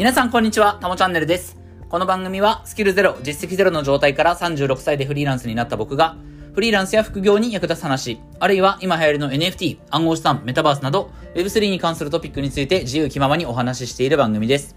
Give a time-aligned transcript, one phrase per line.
[0.00, 1.58] 皆さんこんにちは、たもチャンネルです。
[1.90, 6.16] この番組はスキルゼロ、実績ゼロの状態から36歳でフリーランスになった僕が、
[6.54, 14.74] フリーランスや副業に役立つ話、あるいは今流行りの NFT、暗号資産、メタバースなど、Web3 に関するトピックについて自由気ままにお話ししている番組です。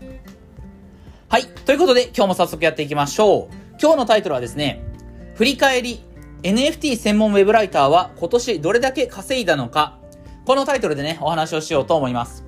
[1.30, 1.46] はい。
[1.46, 3.56] ということで、今日も早速やっていきましょう。
[3.82, 4.84] 今日のタイトルはですね、
[5.36, 6.04] 振り返り、
[6.42, 10.00] NFT 専門ウェブライターは今年どれだけ稼いだのか、
[10.44, 12.44] このタイトルでね、お話をしようと思います。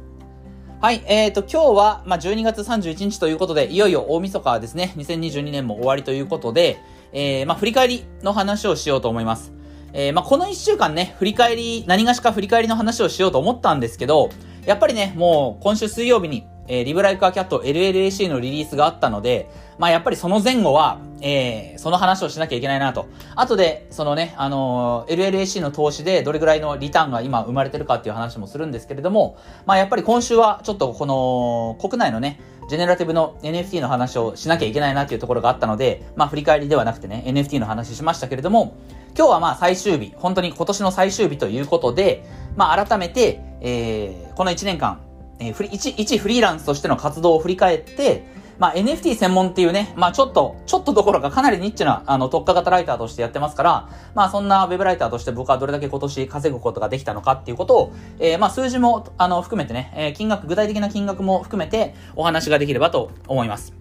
[0.82, 6.78] はい、えーと、今日は、まあ、12月31日ということで、いよいよ大晦日ですね、2022年も終わりということで、
[7.14, 9.54] えー、まあ、振り返りの話をしようと思います。
[9.94, 14.30] えー、まあ、この1週間ね、振り返り、何がしか振り返りの話をしようと思ったんですけど、
[14.66, 23.08] やっぱりね、もう今週水曜日に、えー、リブライカーキャット LLAC のリリースがあったので、まあやっぱりその前後は、えー、その話をしなきゃいけないなと。
[23.36, 38.76] 後で、そのね、あのー、LLAC の投資でどれぐらいのリターンが今生まれてるかっていう話もするんですけれども、まあやっぱり今週はちょっとこの、国内のね、ジェネラティブの NFT の話をしなきゃいけないなっていうところがあったので、まあ振り返りではなくてね、NFT の話しましたけれども、
[39.18, 42.24] 今日はまあ最終日、本当に今年の最終日ということで、
[42.56, 45.00] まあ改めて、えー、この1年間、
[45.40, 63.74] えー、一、一フリーランスとしての活動を振り返って、まあ NFT 専門っていうね、まあちょっと、ちょっとどころかかなりニッチな、あの、特化型ライターとしてやってますから、まあそんなウェブライターとして僕はどれだけ今年稼ぐことができたのかっていうことを、えー、まあ数字も、あの、含めてね、えー、金額、具体的な金額も含めてお話ができればと思います。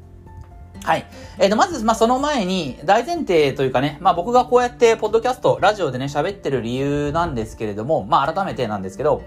[0.85, 1.07] はい。
[1.39, 9.23] えっ、ー、と、まず、まあ、その前に、大前提というかね、まあ、僕がこうやって、ポッドキャスト、ラジオでね、喋ってる理由なんですけれども、まあ、改めてなんですけど、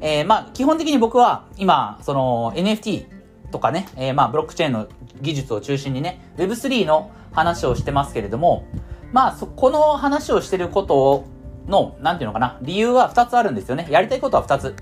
[0.00, 3.15] えー、まあ、基本的に僕は、今、その、NFT
[3.56, 4.86] とかね、えー、まあ、ブロックチェーンの
[5.22, 8.66] 技術を中心にね、Web3 の話をしてますけれども、
[9.12, 11.24] まあ、そ、この話をしてること
[11.66, 13.86] の、なんていうのかな、理由は2つあるんですよね。
[13.90, 14.74] やりたいことは2つ。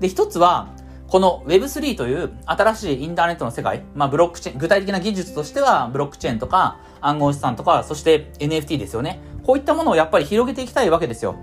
[0.00, 0.68] で、1つは、
[1.08, 9.18] この Web3 という新しいインターネットの世界、まあブロックチェーン、具体的な技術としてはブロックチェーンとか暗号資産とか、そして NFT ですよね。
[9.42, 11.34] こういったものをやっぱり広げていきたいわけですよ。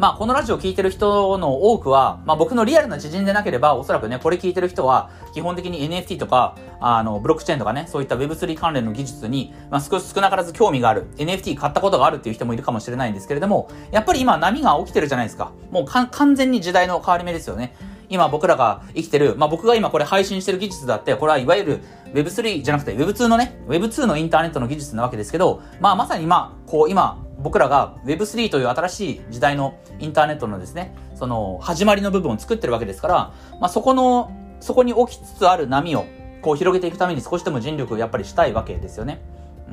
[0.00, 11.10] まあ、このラジオ聞いてる人の多くは、まあ、僕のリアルな知人でなければ、おそらくね、これ聞いてる人は、基本的に NFT とか、あの、ブロックチェーンとかね、そういった Web3 関連の技術に、まあ、少し少なからず興味がある。
[11.18, 15.52] NFT 買ったことがあるっていう人もいるかもしれないんですけれども、やっぱり今波が起きてるじゃないですか。
[15.70, 17.76] もう完全に時代の変わり目ですよね。
[18.08, 21.80] 今僕らが生きてる、まあ、僕が今これ配信してる技術だって、これはいわゆる
[22.14, 33.14] Web3 じゃなくて Web2 のね、Web2 のインターネットの技術なわけですけど、まあまさにまあ、こう今、僕らが Web3 という新しい時代のインターネットのですね、その始まりの部分を作ってるわけですから、
[33.60, 34.30] まあそこの、
[34.60, 36.04] そこに起きつつある波を
[36.42, 39.22] こう広げていくために少しでも尽力をやっぱりしたいわけですよね。
[39.68, 39.72] う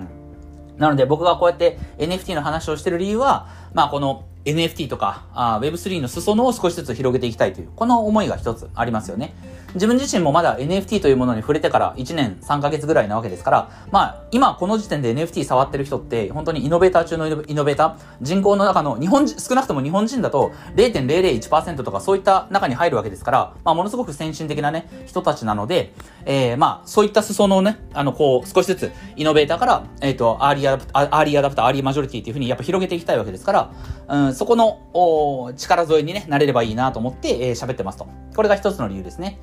[0.78, 0.80] ん。
[0.80, 9.36] なので僕がこうやって NFT の話をしてる理由は、まあこの NFT とかあ Web3 の裾野を少しずつ広げていきたいという、この思いが一つありますよね。
[9.74, 25.94] 自分自身もまだ NFT というものに触れてから1年3ヶ月ぐらいなわけですから、まあ、今この時点で NFT 触ってる人って、本当にイノベーター中のイノベーター、人口の中の日本人、少なくとも日本人だと0.001%とかそういった中に入るわけですから、まあ、ものすごく先進的なね、人たちなので、
[26.26, 33.72] えー、まあ、そういった裾野をね、あの、こう、少しずつイノベーターから、えっ、ー、と、アーリーアダプター、アーリーアダプター、アーリーマジョリティっていうふうにやっぱ広げていきたいわけですから、
[34.10, 38.08] うん、そこの、力添えにね、なれればいいなと思って、えー、喋ってますと。
[38.36, 39.40] これが一つの理由ですね。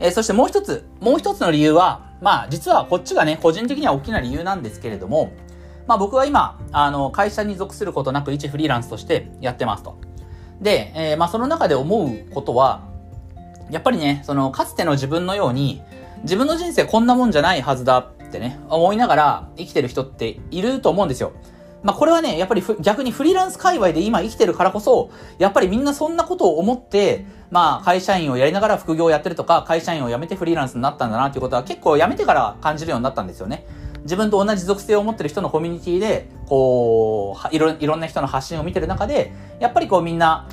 [0.00, 5.32] えー、そしてもう一つ、もう一つの理由は、まあ実はこっちがね、個人的には大きな理由なんですけれども、
[5.86, 9.96] まあ僕は今、あの、会社に属することなく一フリーランスとしてやってますと。
[10.60, 12.82] で、えー、まあその中で思うことは、
[13.70, 15.82] やっぱりね、その、かつての自分のように、
[16.24, 21.32] 自分の人生こんなもんじゃないはずだってね、思いながら生きてる人っていると思うんですよ。
[21.82, 33.66] まあ、これはね、やっぱり逆にフリーランス界隈で今生きてるからこそ、やっぱりみんなそんなことを思って、まあ、会社員をやりながら副業をやってるとか、会社員を辞めてフリーランスになったんだなっていうことは結構辞めてから感じるようになったんですよね。
[34.02, 40.48] 自分と同じ属性を持ってる人のコミュニティで、こう、いろ、いろんな人の発信を見てる中で、やっぱりこうみんな、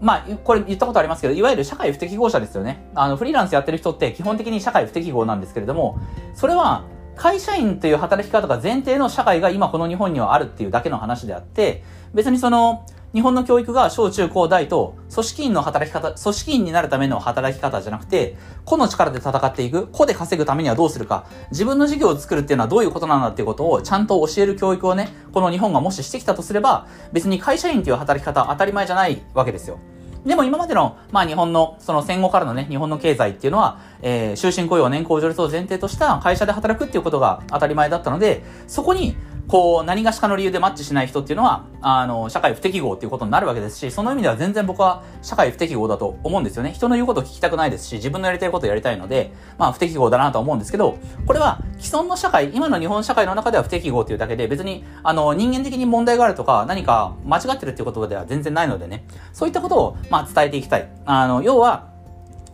[0.00, 2.86] まあ、これ言ったことありますけど、いわゆる社会不適合者ですよね。
[2.94, 5.98] あの、フリーランスやってる人って基本的に社会不適合なんですけれども、
[6.34, 6.84] それは、
[7.16, 11.82] 会社員という働き方が前提の社会が今この日本にはあるっていうだけの話であって、
[12.14, 12.84] 別にその、
[13.14, 18.36] 日本の教育が小中高大と組織員の働き方、組織員になるための働き方じゃなくて、
[18.66, 29.78] 個の力で戦っていく、個で稼ぐためにはどうするか、自分の事業を作るっていうのはどういうことなんだっていうことをちゃんと教える教育をね、この日本がもししてきたとすれば、別に会社員という働き方は当たり前じゃないわけですよ。
[30.26, 39.16] でも今までの、まあ日本の、その戦後からのね、日本の経済っていうのは、えー、終身雇用、年功序列を前提とした会社で働くっていうことが当たり前だったので、そこに、
[39.48, 46.72] こう、何がしかの理由でマッチしない人っていうのは、あの、社会不適合っていうことになるわけですし、その意味では全然僕は社会不適合だと思うんですよね。
[46.72, 60.88] 人の言うことを聞きたくないですし、自分のやりたいことをやりたいので、まあ不適合だなと思うんですけど、これは既存の社会、今の日本社会の中では不適合っていうだけで、別に、あの、人間的に問題があるとか、何か間違ってるっていうことでは全然ないのでね、そういったことを、まあ伝えていきたい。
[61.04, 61.95] あの、要は、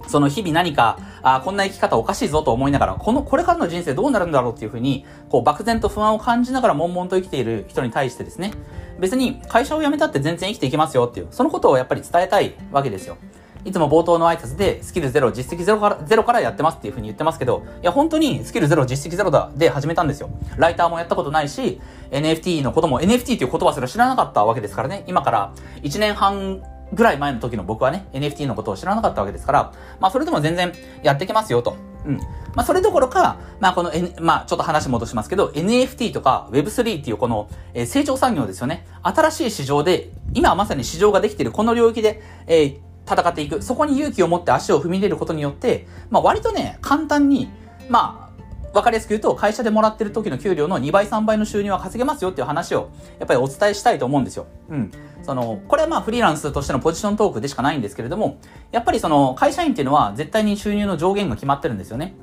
[0.08, 8.52] その日々何か、あこんな生き方おかしいぞと思いながら、この、これからの人生どうなるんだろうっていうふうに、こう、漠然と不安を感じながら悶々と生きている人に対してですね、
[8.98, 13.16] 別に会社を辞めたって全然生きていきますよっていう、そのことをやっぱり伝えたいわけですよ。
[13.64, 20.30] いつも冒頭の挨拶で、スキルゼロ、実績ゼロから、ゼロからやってますっていうふうに言ってますけど、いや、本当にスキルゼロ、実績ゼロだ、で始めたんですよ。
[20.56, 25.04] ライターもやったことないし、NFT のことも、NFT っていう言葉すら知らなかったわけですからね。
[25.06, 25.52] 今から
[25.82, 26.60] 1年半
[26.92, 30.72] ぐらい前の時の僕はね、NFT のことを知らなかったわけですから、まあそれでも全然
[31.02, 31.76] やってきますよと。
[32.04, 32.16] うん。
[32.54, 38.86] まあそれどころか、まあこの、N、まあちょっと話戻しますけど、NFT とか Web3 っていうこの、えー、成長産業ですよね。
[39.02, 42.78] 新しい市場で、今まさに市場ができているこの領域で、えー、
[43.10, 43.62] 戦っていく。
[43.62, 47.48] そこに勇気を持って足を踏み入れることによって、まあ割とね、簡単に、
[47.88, 48.32] まあ
[48.74, 54.46] わかりやすく言うと、会社でもらってる時の給料の2倍、3倍の収入は稼げますよっていう話を、やっぱりお伝えしたいと思うんですよ。
[54.70, 54.90] うん。
[55.22, 58.38] その、これはまあフリーランスとしてのポジショントークでしかないんですけれども、
[58.70, 62.14] やっぱりその、会社員っていうのは絶対に収入の上限が決まってるんですよね。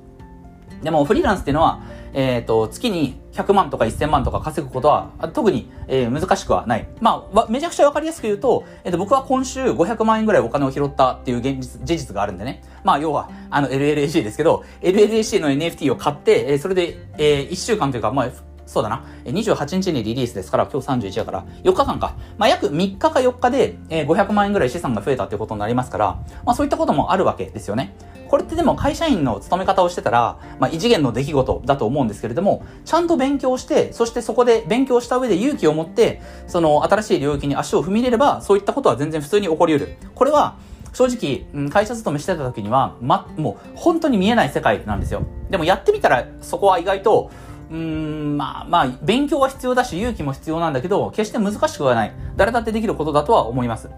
[0.83, 1.81] でもフリーランスっていうのは、
[2.13, 6.87] えっ、ー、と、月に100万とか1000万とか稼ぐことは、特に、えー、難しくはない。
[7.01, 12.63] まあ、めちゃくちゃわかりやすく言うと、えっ、ー、と、僕は今週500万円ぐらいお金を拾ったっていう現実、事実があるんでね。
[12.83, 18.29] まあ、要は、あの、LLAC ですけど、LLAC の NFT を買って、えー、それで、えー、1週間というか、まあ、
[18.69, 19.03] そうだな。
[19.25, 22.13] 28日にリリースですから、今日31やから、4日間か。
[22.37, 26.05] まあ、約3日か4日で、え、500万円ぐらい資産が増えたってことになりますから、
[26.45, 27.95] まあ、そういったこともあるわけですよね。
[28.29, 39.97] これってでも会社員の勤め方をしてたら、まあ、異次元の出来事だと思うんですけれども、ちゃんと勉強して、そしてそこで勉強した上で勇気を持って、その新しい領域に足を踏み入れれば、そういったことは全然普通に起こり得る。
[40.13, 40.57] これは、
[40.93, 45.23] 正直、会社勤めしてた時には、ま、もう本当に見えない世界なんですよ。
[45.49, 47.31] でもやってみたら、そこは意外と、
[47.69, 52.13] うーん、まあまあ、勉強は必要だし、勇気も必要なんだけど、決して難しくはない。
[52.35, 53.89] 誰だってできることだとは思います。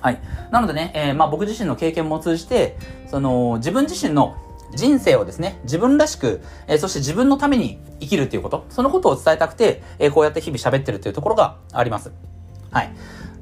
[0.00, 0.20] はい。
[0.50, 2.76] なのでね、えー、まあ僕自身の経験も通じて、
[3.08, 4.36] その、自分自身の
[4.74, 12.12] 人生をですね、自分らしく、えー、そして自分のために生きるっていうこと、そのことを伝えたくて、えー、こうやって日々喋ってるっていうところがあります。
[12.70, 12.92] はい。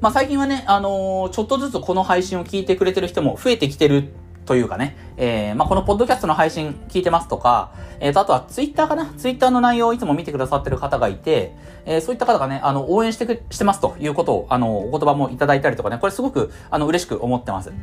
[0.01, 4.13] まあ最近はね、あのー、ちょっとずつこの配信を聞いてくれてる人も増えてきてる
[4.45, 9.07] というかね、えー、まあ、このポッドキャストの配信聞いてますとか、えっ、ー、と、あとはツイッターかな？
[9.17, 11.55] ツイッターの内容をいつも見てくださってる方がいて、
[11.85, 17.73] えー、そういった方がね、あの、応援してく、してますということを、あの、お言葉もいただいたりとかね、これすごく、あの、嬉しく思ってます。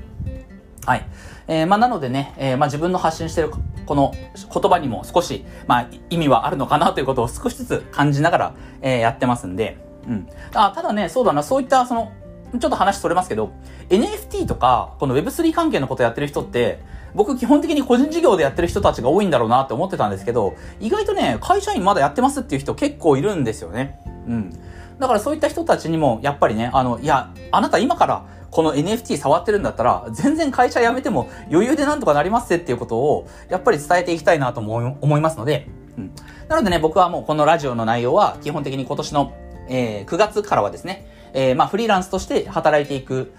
[0.87, 1.06] はい。
[1.49, 3.50] えー、まあ、なのでね、えー、まあ、自分の発信してる
[3.87, 10.29] この言葉にも少し、まあ、意味はあるのかなということを少しずつ感じながら、えー、やってますんで、うん。
[10.55, 12.12] あ、ただね、そうだな、そういった、その、
[12.58, 13.52] ちょっと話それますけど、
[13.88, 16.81] NFT とか、この Web3 関係のことやってる人って、
[17.14, 24.00] 僕基本的に個人事業でやってる人たちが多いんだろうなって思ってたんですけど、意外とね、会社員まだやってますっていう人結構いるんですよね。
[24.26, 24.50] うん。
[24.99, 36.10] だからそういった人たちにも、やっぱりね、あの、いや、あなた今からこの NFT 触ってるんだったら、全然会社辞めても余裕でなんとかなりますっていうことを、やっぱり伝えていきたいなと思いますので、うん。
[36.48, 39.32] なのでね、僕はもうこのラジオの内容は、基本的に今年の、
[39.69, 43.32] えー、9月からはですね、えー、まあ、フリーランスとして働いていく、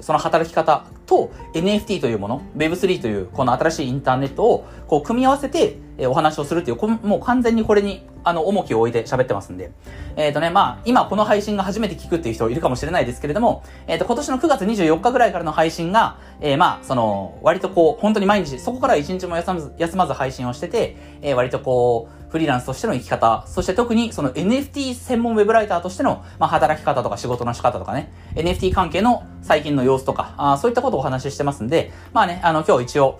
[0.00, 9.70] その働き方と NFT というもの、Web3 というこの新しいインターネットをこう組み合わせて、えお話をするっていう、もう完全にこれにあの重きを置いて喋ってますんで。
[10.16, 33.18] えっ、ー、とね、まあ今この配信が初めて聞くっていう人いるかもしれないですけれども、えっ、ー、と今年の9月24日ぐらいからの配信が、えー、まあその割とこう本当に毎日そこから1日も休まず休まず配信をしてて、え割とこうフリーランスとしての生き方、そして特にその NFT 専門ウェブライターとしての、まあ、働き方とか仕事の仕方とかね、NFT 関係の最近の様子とか、あそういったことをお話ししてますんで、まあね、あの、今日一応、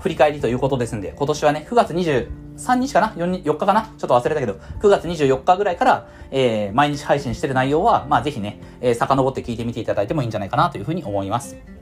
[0.00, 3.82] 振り返りということですんで、今年はね、9月23日かな？4, ?4 日かな？
[3.82, 11.75] ちょっと忘れたけど、9月24日ぐらいから、えー、毎日配信してる内容は、まあぜひね、えー、遡って聞いてみていただいてもいいんじゃないかなというふうに思います。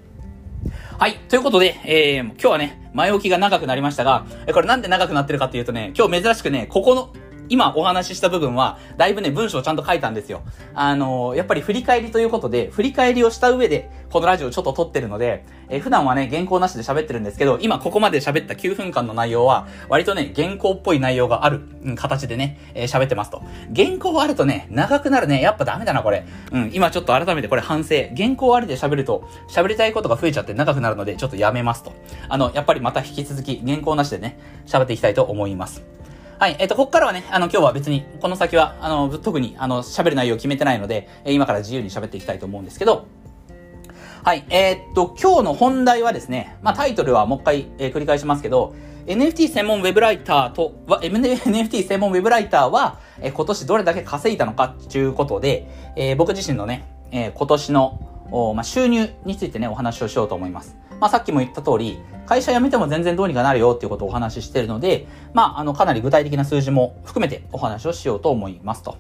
[0.97, 1.17] はい。
[1.29, 7.13] ということで、えー、今日はね、前置きが長くなりましたが、これなんで長くなってるかっていうとね、今日珍しくね、ここの、
[7.49, 10.43] 今お話しした部分は、だいぶね、文章をちゃんと書いたんですよ。
[10.75, 23.43] あのー、やっぱり振り返りということで、振り返りをした上で、このラジオをちょっと撮ってるので、えー、普段はね、原稿なしで喋ってるんですけど、今ここまで喋った9分間の内容は、割とね、原稿っぽい内容がある、うん、形でね、えー、喋ってますと。
[23.75, 26.25] 原稿あるとね、長くなるね、やっぱダメだな、これ。
[26.53, 27.95] うん、今ちょっと改めてこれ反省。
[28.17, 31.93] 原稿ありで喋ると、喋りたいことが増えちゃって長くなるので、ちょっとやめますと。
[32.29, 35.83] あの、やっぱりまた引き続き、原稿なしでね、喋っていきたいと思います。
[36.39, 36.57] はい。
[36.59, 43.07] えっ、と、ここからはね、あの、今日は別に、この先は、あの、特に、あの、喋る内容を決めてないので、え今から自由に喋っていきたいと思うんですけど、
[44.25, 44.45] はい。
[44.51, 48.75] えー、っと、今日の本題はですね、まあ、タイトルはもう一回、えー、繰り返しますけど、
[49.07, 60.77] NFT 専門ウェブライターとは、NFT 専門ウェブライターは、えー、今年どれだけ稼いだのかっていうことで、えー、僕自身のね、えー、今年の、おまあ、収入についてね、お話をしようと思います。
[61.01, 68.97] まあ、さっきも言った通り、会社辞めても全然どうにかなるよっていうことをお話ししてるので、まあ、あの、かなり具体的な数字も含めてお話をしようと思いますと。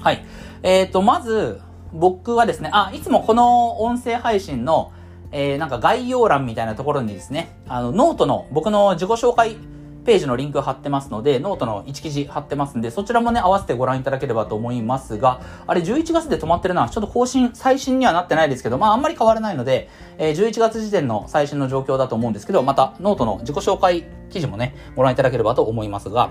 [0.00, 0.24] はい。
[0.62, 1.60] えっ、ー、と、まず、
[1.92, 4.92] 僕はですね、あ、いつもこの音声配信の、
[5.32, 9.56] えー、なんか概要欄みたいなところにですね、あの、ノートの僕の自己紹介
[10.04, 16.88] ページのリンク貼ってますので、ノートの1記事貼ってますんで、そちらもね、合わせてご覧いただければと思いますが、あれ11月で止まってるな。
[16.88, 19.88] ちょっと更新、最新にはなってないですけど、まああんまり変わらないので、
[20.18, 26.30] えー、11月時点の最新の状況だと思うんですけど、またノートの自己紹介記事もね、ご覧いただければと思いますが、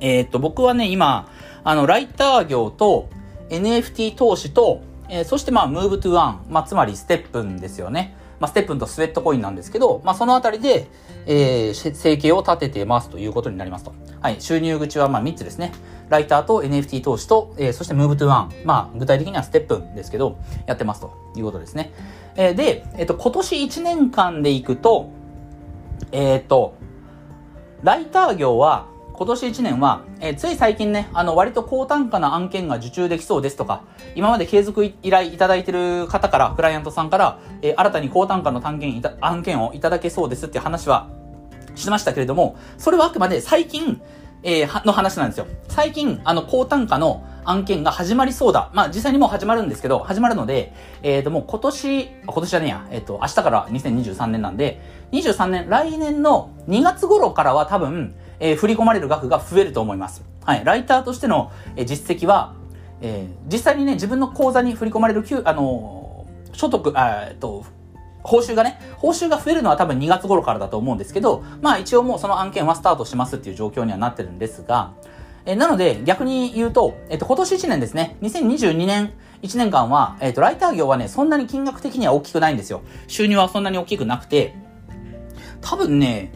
[0.00, 1.28] えー、っと、僕はね、今、
[1.64, 3.10] あの、ライター業と
[3.50, 8.16] NFT 投資と、えー、そしてまあ、 Move to Earn、まあ、つまり STEPN ですよね。
[8.40, 10.88] まあ、 STEPN と Sweatcoin なんですけど、まあ、そのあたりで、
[11.26, 13.92] えー、生計を立ててますということになりますと。
[14.20, 14.40] はい。
[14.40, 15.72] 収入口はまあ3つですね。
[16.08, 18.52] ライターと NFT 投資と、えー、そしてムーブトゥワン。
[18.64, 21.92] まあ、具体的にはステップンですけど、やってますということですね。
[22.36, 25.10] えー、で、えっ、ー、と、今年1年間でいくと、
[26.12, 26.74] えっ、ー、と、
[27.82, 28.86] ライター業は、
[29.20, 33.82] 今年1年は、えー、つい最近ね、あの、割と高単価な案件が受注できそうですとか、
[34.14, 41.10] 今まで継続依頼いただいてる方から、クライアントさんから、えー、新たに高単価の単件案件をいただけそうですっていう話は
[41.74, 44.00] してましたけれども、それはあくまで最近、
[44.42, 45.46] えー、の話なんですよ。
[45.68, 48.70] 最近、あの、高単価の案件が始まりそうだ。
[48.72, 50.72] まあ、実際にもう始まるんですけど、始まるので、
[51.02, 54.80] えっ、ー、と、もう今年、今年じゃねえや、えっ、ー、と、明日から2023年なんで、
[55.12, 60.24] 23年、来年の2月頃からは多分、えー、振り込まれる額が増えると思います。
[60.44, 60.64] はい。
[60.64, 62.54] ライターとしての、えー、実績は、
[63.00, 67.64] えー、実際にね、自分の口座に振り込まれる、あのー、所得、えっと、
[68.22, 74.92] 報酬がね、報酬が増えるのは多分2月頃からだと思うんですけど、まあ一応もうその案件はスタートしますっていう状況にはなってるんですが、
[75.46, 82.82] えー、なので逆に言うと、えっ、と今年1年ですね、2022年1年間は、えっ、とライター業はね、そんなに金額的には大きくないんですよ。
[83.06, 84.54] 収入はそんなに大きくなくて、
[85.62, 86.32] 多分ね、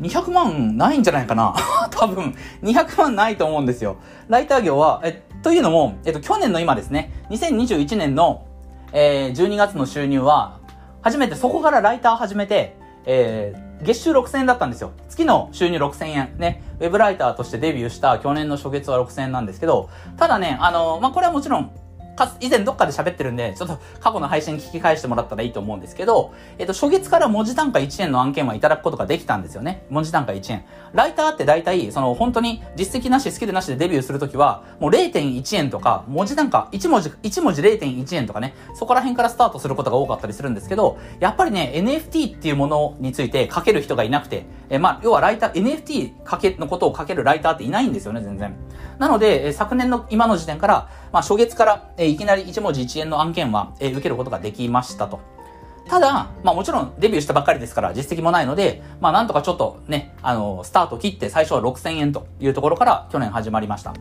[0.00, 1.54] 200万ないんじゃないかな？
[1.90, 3.96] 多分、200万ないと思うんですよ。
[4.28, 8.46] ライター業は、え、というのも、えっと、去年の今ですね、2021年の、
[8.92, 10.58] えー、12月の収入は、
[11.02, 14.90] 初めてそこからライター始めて、えー、月収6000円だったんですよ。
[15.08, 16.34] 月の収入6000円。
[16.38, 16.62] ね。
[16.80, 21.70] ウェブライターとしてデビューした去年の初月は6000円なんですけど、ただね、あの、まあ、これはもちろん、
[22.16, 29.84] か以前どっかで喋ってるんで、ちょっと過去の配信聞き返してもらったらいいと思うんですけど、えっと、初月から文字単価1円の案件はいただくことができたんですよね。
[29.90, 30.64] 文字単価1円。
[30.92, 48.54] ライターって大体、その本当に実績なし、スキルなしでデビューするときは、もう0.1円とか、文字単価1文字、1文字0.1円とかね、そこら辺からスタートすることが多かったりするんですけど、やっぱりね、NFT っていうものについて書ける人がいなくて、えまあ、要はライター、NFT かけ、のことを書けるライターっていないんですよね、全然。
[48.98, 55.20] なので、え昨年の今の時点から、まあ、初月から、えいきなり1文字1円の案件は、え受けることができましたと。
[55.88, 63.94] ただ、まあもちろんデビューしたばっかりですから実績もないので、まあなんとかちょっとね、あの、スタート切って最初は6000円というところから去年始まりました。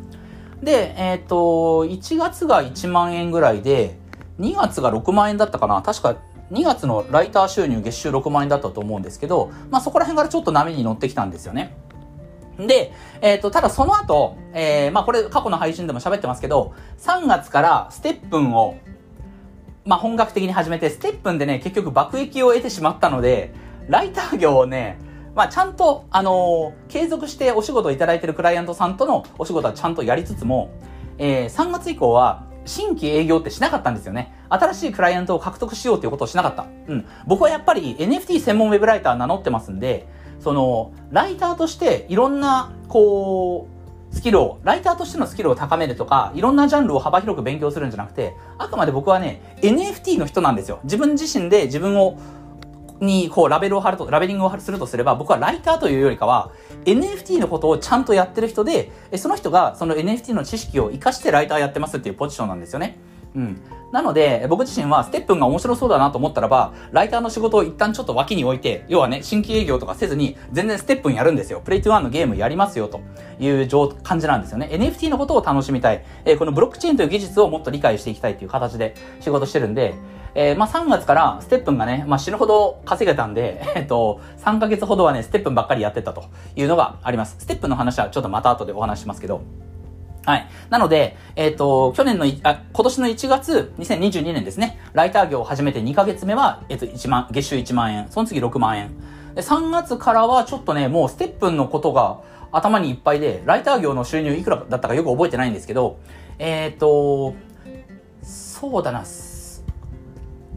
[0.63, 4.00] で、えっ、ー、と、1月が1万円ぐらいで、
[4.39, 6.17] 2月が6万円だったかな確か
[6.51, 11.75] 2月のライター収入月収6万円だったと思うんですけど、まあそこら辺からちょっと波に乗ってきたんですよね。
[12.57, 18.77] で、えっ、ー、と、ただその後、えー、まあこれ過去の配信でも喋ってますけど、3月からステップンを、
[19.85, 23.53] まあ本格的に始めて、ステップンでね、結局爆撃を得てしまったので、
[23.88, 24.97] ライター業をね、
[25.35, 30.71] まあちゃんと、あのー、継続してお仕事をいただいてるクライアントさんとのお仕事はちゃんとやりつつも、
[31.17, 34.33] えー、3月以降は、新規営業ってしなかったんですよね。
[34.50, 36.65] 新しいクライアントを獲得しようということをしなかった。
[36.88, 37.05] うん。
[37.27, 40.07] 僕はやっぱり NFT 専門ウェブライター名乗ってますんで、
[40.45, 43.67] その、ライターとしていろんな、こ
[44.11, 50.81] う、スキルを、ライターとしてのスキルを高めるとか、いろんなジャンルを幅広く勉強するんじゃなくて、あくまで僕はね、NFT の人なんですよ。
[50.83, 52.19] 自分自身で自分を、
[52.99, 56.51] に、こう、ラベルを貼ると、ラベリングをするとすれば、僕はライターというよりかは、
[56.85, 62.99] NFT のことをちゃんとやってる人で、その人がその NFT の知識を活かしてライターやってますっていうポジションなんですよね。
[63.35, 63.61] うん。
[63.91, 71.61] なので、僕自身はステップンが面白そうだなと思ったらば、ライターの仕事を一旦ちょっと脇に置いて、要はね、新規営業とかせずに、全然ステップンやるんですよ。
[71.63, 72.99] プレイトゥワンのゲームやりますよ、と
[73.39, 73.69] いう
[74.03, 74.69] 感じなんですよね。
[74.71, 76.03] NFT のことを楽しみたい。
[76.25, 79.95] えー、このブロックチェーンという技術をもっと理解していきたいという形で仕事してるんで、
[80.33, 86.25] えー、まあ、3月からステップンがね、まあ、死ぬほど稼げたんで、 えっと、3ヶ月ほどはね、ステップンばっかりやってたと
[86.57, 87.37] いうのがあります。
[87.39, 89.41] ステップンの話はちょっとまた後でお話しますけど、
[90.25, 90.48] はい。
[90.70, 98.91] なので、えっ、ー、と、去年の、あ、今年の1月、2022年ですね、ライター業を始めて2ヶ月目は、えっ、ー、と、1万、月収1万円、その次6万円。
[99.36, 106.00] で、3月からはちょっとね、もうステップンのことが頭にいっぱいで、ライター業の収入いくらだったかよく覚えてないんですけど、
[106.39, 107.36] えっ、ー、と、
[108.24, 109.03] そうだな、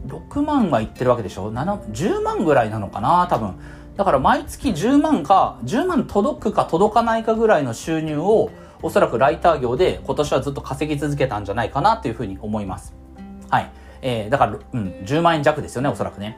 [0.07, 3.55] 6万はいってるわけでしょ ?7、10万ぐらいなのかな多分。
[3.97, 8.49] だから毎月10万か、10万届くか届かないかぐらいの収入を、
[8.81, 12.93] おそらくライター業で今年はずっと稼ぎ続けたんじゃないかなというふうに思います。
[13.49, 13.71] はい。
[14.01, 16.37] えー、だから、うん、10万円弱ですよね、おそらくね。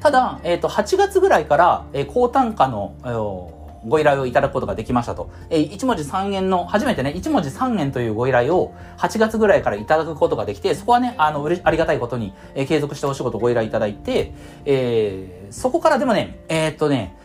[0.00, 5.30] ただ、えっ、ー、と、8月ぐらいから、えー、高単価の、えーご依頼をいただくことができましたと。
[5.48, 14.32] えー、1文字3円の、初めてね、1文字3円というご依頼を8月ぐらいからいただくことができて、そこはね、あの、うれありがたいことに、えー、継続してお仕事ご依頼いただいて、
[14.64, 17.16] えー、そこからでもね、えー、っとね、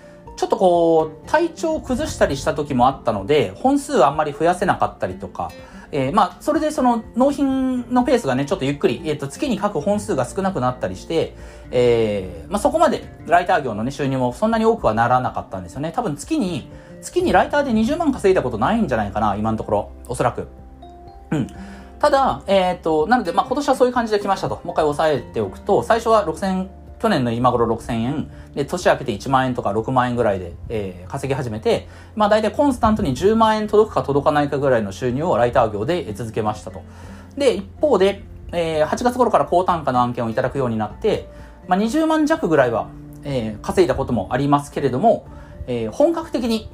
[0.41, 5.51] ちょっとこう、体調を崩したりした時もあったので、本数あんまり増やせなかったりとか、
[5.91, 11.36] えー、まあ、それでその納品のペースがね、ちょっとゆっくり、えっ、ー、と、月に書く本数が少なくなったりして、
[11.69, 15.91] えー、まあ、そこまでライター業のね、収入もそんなに多くはならなかったんですよね。
[15.95, 16.67] 多分月に、
[17.03, 19.91] 月にライターで20万稼いだことないんじゃないかな、今のところ。
[20.07, 20.48] おそらく。
[21.29, 21.48] うん。
[22.00, 24.60] ただ、えっ、ー、と、なので、まあ、今年はそういう感じで来ましたと。
[24.63, 36.84] もう一回押さえておくと、最初は6000去年の今頃6000円、で、年明けて1万円とか6万円ぐらいで、えー、稼ぎ始めて、まあ大体コンスタントに10万円届くか届かないかぐらいの収入をライター業で続けましたと。
[37.36, 41.27] で、一方で、えー、8月頃から高単価の案件をいただくようになって、
[41.67, 42.88] まあ20万弱ぐらいは、
[43.24, 45.25] えー、稼いだこともありますけれども、
[45.65, 46.70] えー、本格的に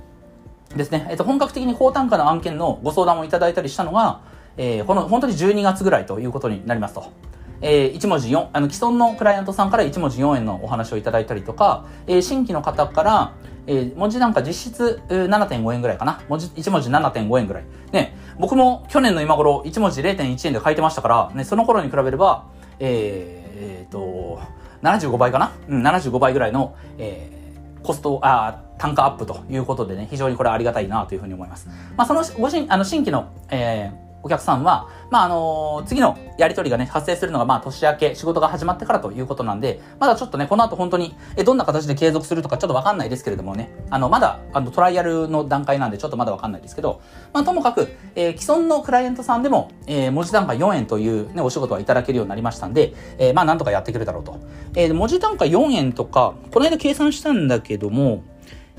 [0.76, 4.20] ですね、えっ、と、本格的に高単価の案件のご相談をいただいたりしたのが、
[4.58, 7.14] えー、この、本当に12月ぐらいということになりますと。
[7.62, 13.34] えー、1文字4、あの、既存のクライアントさんから1文字4円のお話をいただいたりとか、えー、新規の方から、
[13.68, 16.22] えー、文字なんか実質7.5円ぐらいかな。
[16.30, 17.66] 文字、1文字7.5円ぐらい。
[17.92, 22.46] ね、僕も去年の今頃1文字0.1円で書いてましたから、ね、その頃に比べれば、
[22.80, 24.40] えー、えー、と、
[24.82, 31.68] 75倍かなうん、75倍ぐらいの、えー、コスト、あ、単価アップということでね、非常にこれありがたいなというふうに思います。
[31.96, 47.02] まあ、その、ご新、あの、新規の、えー、お客さんは、まあ、あの、次のやり取りがね、発生するのが、まあ、年明け、仕事が始まってからということなんで、まだちょっとね、この後本当に、え、どんな形で継続するとかちょっとわかんないですけれどもね、あの、まだ、あの、トライアルの段階なんで、ちょっとまだわかんないですけど、
[47.34, 54.40] まあ、ともかく、えー、既存のクライアントさんでも、えー、文字単価4円というね、お仕事はいただけるようになりましたんで、え、まあ、なんとかやってくれだろうと。
[54.76, 58.24] え、文字単価4円とか、この間計算したんだけども、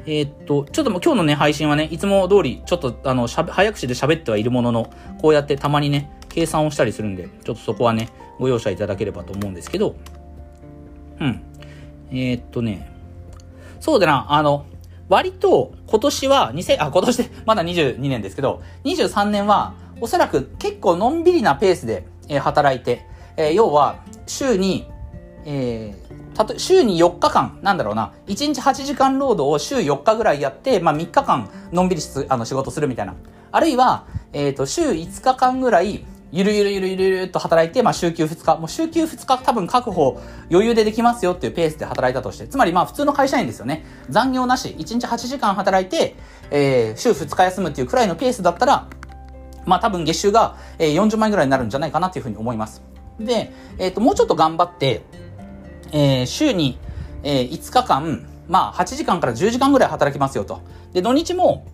[0.07, 8.09] えー、っと、ちょっともう今日のね、配信はね、いつも通り、ちょっと、あの、しゃ、早口で喋ってはいるものの、こうやってたまにね、計算をしたりするんで、ちょっとそこはね、
[8.39, 9.97] ご容赦いただければと思うんですけど、
[11.21, 11.43] うん。
[12.11, 12.91] えー、っとね、
[13.81, 14.67] そうだな、あの、
[15.09, 23.07] 割と今年は、2000、あ、今年で、まだ22年ですけど、23年は、おそらく結構のんびりなペースで、えー、働いて、
[23.37, 24.87] えー、要は、週に、
[25.45, 33.15] えー、たと、週に4日間、なんだろうな、1日8時間労働を週4日ぐらいやって、まあ3日間、のんびりしつあの仕事するみたいな。
[33.51, 38.57] あるいは、えっ、ー、と、週5日間ぐらい、ゆるゆるゆるゆるゆると働いて、まあ、週休2日。
[38.59, 42.47] もう週休2日多分確保余裕でできますよっていうペースで働いたとして。
[42.47, 43.87] つまりまあ普通の会社員ですよね。
[44.11, 44.75] 残業なし。
[44.79, 46.17] 1日8時間働いて、
[46.51, 48.89] えー、週2日休むっていうくらいのペースだったら、
[49.65, 52.83] まあ多分月収が、えー、40万円ぐらいになるんじゃないかなっていうふうに思います。
[53.19, 55.03] で、えっ、ー、と、もうちょっと頑張って、
[55.93, 56.79] えー、週に、
[57.23, 60.61] えー、5日間、まあ8時間から10時間ぐらい働きますよと。
[60.93, 61.67] で、土日も、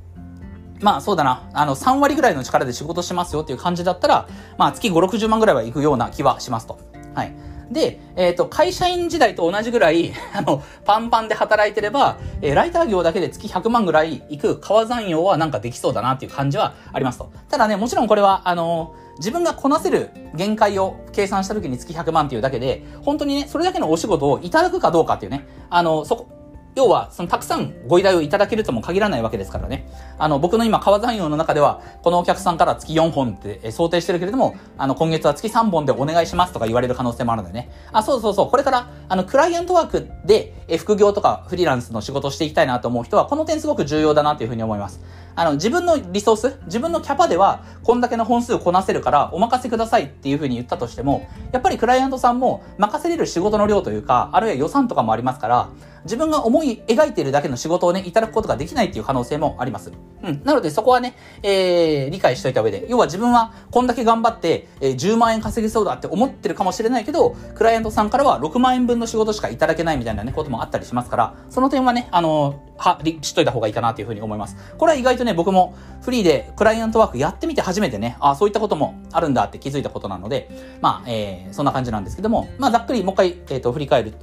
[0.80, 6.78] まあそうだな、あの3割ぐらいの力で仕事しますよっていう感じだったら、まあ月5、60万ぐらいは行くような気はしますと。
[7.14, 7.34] はい。
[7.74, 17.30] で、えっ、ー、と、会社員時代と同じぐらい、 あの、パンパンで働いてれば、えー、ライター業だけで月100万ぐらい行く川山用はなんかできそうだなっていう感じはありますと。
[17.50, 26.26] ただね、もちろんこれは、あの自分がこなせる限界を計算した時に月100万っていうだけで、本当にね、それだけのお仕事をいただくかどうかっていうね、あの、そこ、
[26.74, 29.88] 要は、そのたくさんご依頼をいただけるとも限らないわけですからね。
[30.18, 37.70] あの、僕の今、川山用の中では、このお客さんから月4本って想定してるけれども、あの、今月は月3本でお願いしますとか言われる可能性もあるのでね。
[37.92, 45.00] あ、そうそうそう、これから、あの、クライアントワークで、副業とかフリーランスの仕事をしていきたいなと思う人は、この点すごく重要だなというふうに思います。
[45.36, 55.68] あの、自分のリソース、自分のキャパでは、こんだけの本数をこなせるから、お任せくださいっていうふうに言ったとしても、やっぱりクライアントさんも任せれる仕事の量というか、あるいは予算とかもありますから、
[56.04, 59.90] 自分が思い描いているだけの仕事をね、いただくことができないっていう可能性もあります。
[60.22, 60.42] うん。
[60.44, 74.56] なのでそこはね、えー、理解しといた上で、要は自分はこんだけ頑張って、えー、10万円稼げそうだって思ってるかもしれないけど、クライアントさんからは6万円分の仕事しかいただけないみたいなね、こともあったりしますから、その点はね、あのは、知っといた方がいいかなというふうに思います。
[74.78, 84.14] これは意外とね、僕もフリーでクライアントワークやってみて初めてね、あそういったこともあるんだって気づいたことなので、まあ、えー、そんな感じなんですけども、まあ、ざっくりもう一回、えっ、ー、と、振り返る、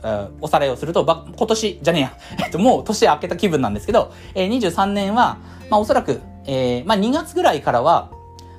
[0.42, 2.12] おさらいをすると、ば今年、じゃねえや、
[2.46, 5.38] えっと、もう年明けた気分なんですけど、えー、23年は、
[5.70, 8.12] まあ、おそらく、えー、まあ、2月ぐらいからは、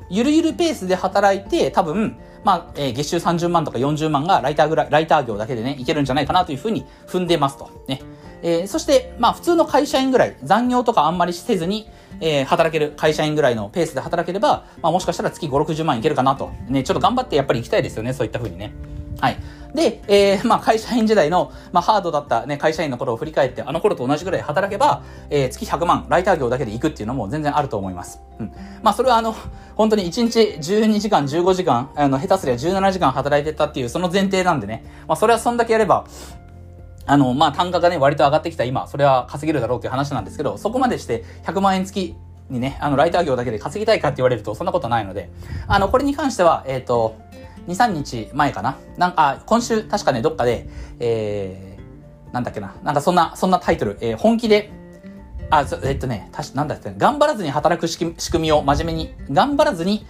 [0.08, 7.70] ゆるゆるペースで働いて、多分、まあ、えー、月収30万とか40万がライターぐらい、ライター業だけでね、いけるんじゃないかなというふうに踏んでますと。
[7.86, 8.02] ね。
[8.42, 11.88] えー、そして、まあ、普通の会社員ぐらい、残業とかあんまりせずに、
[12.20, 16.50] えー、働ける会社員ぐらいのペースで働ければ、まあ、もしかしたら月5、60万いけるかなと。
[16.68, 18.72] ね、ちょっと頑張ってやっぱり行きたいですよね、そういったふうにね。
[19.20, 19.36] はい。
[19.74, 28.20] で、えー、まあ、会社員時代の、まあ、ハードだったね、会社員の頃を振り返って、あの頃と同じぐらい働けば、えー、月100万、ライター業だけで行くっていうのも全然あると思います。
[28.38, 28.52] うん。
[28.82, 29.34] まあ、それはあの、
[29.74, 36.04] 本当に1日12時間、15時間、あの、下手すりゃ17時間働いてたっていう、その前提なんでね、まあ、それはそんだけやれば、
[37.06, 42.14] あの、まあ、単価がね、割と上がってきた今、それは稼げるだろうという話なんですけど、そこまでして100万円月
[42.48, 45.30] にね、あの、ライター業だけで稼ぎたいかって言われると、そんなことないので、
[45.66, 47.16] あの、これに関しては、えっ、ー、と、
[47.66, 48.76] 2、3日前かな。
[48.96, 50.68] なんか、今週、確かね、どっかで、
[51.00, 54.70] えー、なんだっけな、なんかそんな、そんなタイトル、えー、本気で、
[55.50, 60.06] あ、えっとね、たし、なんだっけ、頑張らずに働く仕組みを真面目に、頑張らずに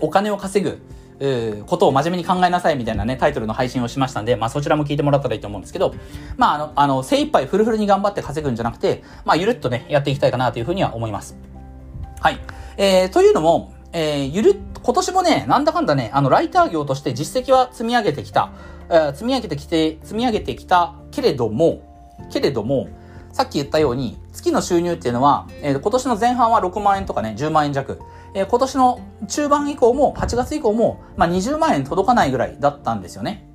[0.00, 0.80] お金を稼ぐ、
[1.66, 5.94] ことを真面目に考えなさいみたいなね、タイトルの配信をしましたんで、まあそちらも聞いてもらったらいいと思うんですけど、
[6.36, 11.36] まああの、あの、精一杯フルフルに頑張って稼ぐんじゃなくて、まあゆるっとね、やっていきたいかなというふうには思います。
[12.20, 12.38] はい。
[12.76, 18.52] えー、というのも、えー、ゆる今年もね、なんだかんだね、あの、ライター業として実績は積み上げてきた、
[18.90, 21.82] えー、積み上げてきて、積み上げてきたけれども、
[22.30, 22.88] けれども、
[23.32, 28.00] さっき言ったように、月の収入っていうのは、えー、今年の前半は6万円とかね、10万円弱。
[28.36, 33.48] えー、今年の中盤以降も、8月以降も、まあ、20万円届かないぐらいだったんですよね。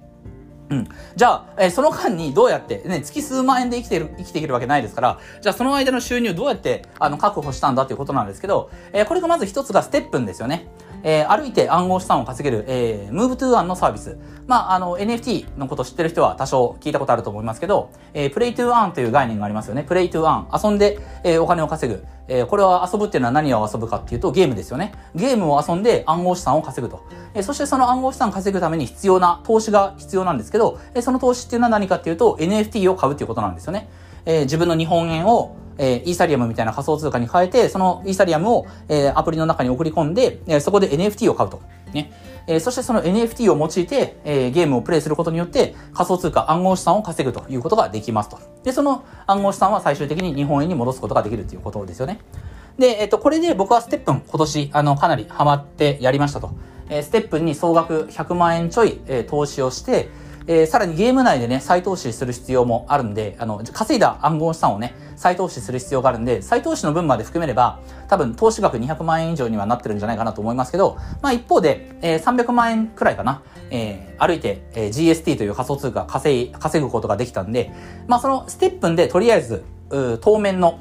[0.72, 0.88] うん。
[1.16, 10.68] じゃあ、えー、その間にどうやって、ね、月数万円で生きてる、生きていけるわけないですから、じゃあその間の収入どうやって、あの、確保したんだっていうことなんですけど、えー、これがまず一つがステップンですよね。
[11.04, 14.18] えー、歩いて暗号資産を稼げる、えー、Move to Earn のサービス。
[14.48, 19.86] まあ、あの、NFT のこと知ってる人は多少聞いたことあると思いますけど、えー、Play to Earn という概念がありますよね。
[19.88, 20.68] Play to Earn。
[20.68, 22.04] 遊んで、えー、お金を稼ぐ。
[22.28, 24.94] えー、これは遊ぶっていうのは何を遊ぶかっていうとゲームですよね。
[25.16, 27.04] ゲームを遊んで暗号資産を稼ぐと。
[27.34, 33.90] えー、そしてその暗号資産を稼ぐために必要な投資が必要なんですけど、えー、その投資っていうのは何かっていうと NFT を買うっていうことなんですよね。
[34.26, 41.60] えー、自分の日本円をえー、イーサリアムみたいな仮想通貨に変えて、そのイーサリアムを、え、アプリの中に送り込んで、え、そこで NFT を買うと。
[41.92, 42.14] ね。
[42.46, 48.40] え、そしてその NFT を用いて、え、ゲームをプレイすることによって仮想通貨暗号資産を稼ぐということができますと。
[48.64, 52.20] で、その暗号資産は最終的に日本円に戻すことができるということですよね。
[52.78, 56.52] で、えっ、と、これで僕はステップン今年、あの、かなりハマってやりましたと。
[56.90, 60.10] えー、ステップンに総額100万円ちょい、えー、投資をして、
[60.48, 77.72] えー、さらにゲーム内でね、再投資する必要もあるんで、あの、稼いだ暗号資産をね、再投資する必要があるんで、再投資の分まで含めれば、多分投資額200万円以上にはなってるんじゃないかなと思いますけど、まあ一方で、えー、300万円くらいかな、えー、歩いて、えー、GST という仮想通貨稼い、稼ぐことができたんで、
[78.08, 79.64] まあそのステップンでとりあえず、
[80.22, 80.80] 当面の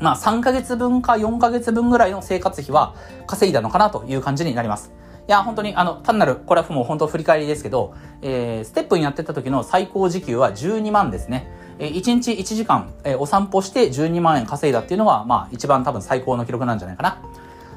[0.00, 2.94] まあ3ヶ月分か4ヶ月分ぐらいの生活費は
[3.26, 4.92] 稼いだのかなという感じになります。
[5.28, 11.50] いや、本当に、あの、単なる、これはもう本当振り返りですけど、えー、ステップにやってた時の最高時給は12万ですね。
[11.78, 17.22] えー、1日1時間、えー、お散歩して12万円稼いだっていうのは、まあ、一番多分最高の記録なんじゃないかな。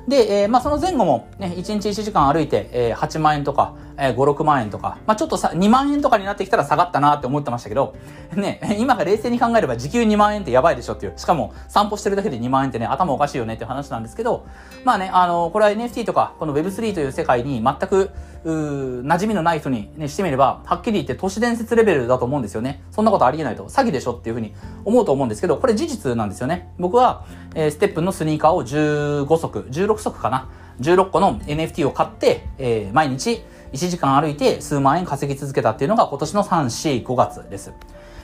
[0.07, 7.95] で、えー、まあ、その前後もね、1日1時間歩いて、えー、8万円とか、えー、5、6万円とか、まあ、ちょっとさ、2万円とかになってきたら下がったなって思ってましたけど、
[8.35, 14.45] ね、 今が冷静に考えれば時給2万円ってやばいでしょっていう、しかも散歩してるだけで2万円ってね、頭おかしいよねっていう話なんですけど、
[14.83, 18.11] まあね、あの、これは NFT とか、この Web3 という世界に全く、
[18.43, 22.83] う馴染みのない人に、ね、してみれば、はっきり言って都市伝説レベルだと思うんですよね。
[22.91, 23.65] そんなことありえないと。
[23.65, 26.73] 詐欺でしょっていうふうに思うと思うんですけど、これ事実なんですよね。
[26.79, 30.49] 僕は、えー、ステップのスニーカーを15足、16足かな。
[30.79, 37.73] 16個の NFT を買って、えー、毎日1時間歩いて数万円稼ぎ続けたっていうのが今年の3、4、5月です。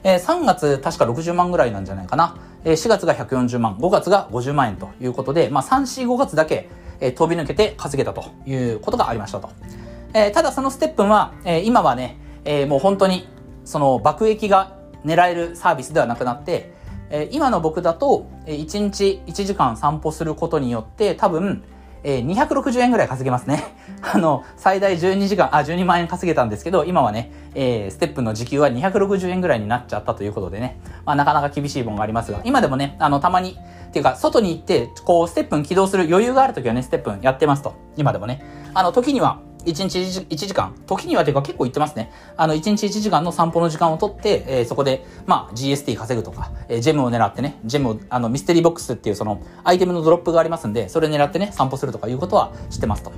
[0.03, 2.37] えー、3月確か60万ぐらいなんじゃないかな。
[2.63, 9.49] えー、4月が140万、5月が50万円ということで、まあ3、4、5月だけ、えー、飛び抜けて稼げたということがありましたと。
[10.13, 13.27] えー、ただそのステップは、えー、今はね、えー、もう本当に
[13.65, 16.73] その爆益が狙えるサービスではなくなって、
[17.09, 21.63] え、今の僕だと、えー、1日1時間散歩することによって多分、
[22.03, 23.75] えー、260円ぐらい稼げますね。
[24.01, 37.73] あの、最大12時間、あ、12万円稼げたんですけど、今はね、えー、ステップの時給は260円ぐらいになっちゃったということでね、まあなかなか厳しいものがありますが、今でもね、あの、たまに、っていうか、外に行って、こう、ステップン起動する余裕があるときはね、ステップンやってますと。
[37.95, 38.43] 今でもね。
[38.73, 42.11] あの、時には、1日 1, 時間、時にはというか結構行ってますね。
[42.37, 53.11] あの、1日1時間の散歩の時間をとって、えー、そこで、まあ、GST 稼ぐとか、えー、ジェムを狙ってね、ジェムを、あの、ミステリーボックスっていうその、アイテムのドロップがありますんで、それ狙ってね、散歩するとかいうことは知ってますと。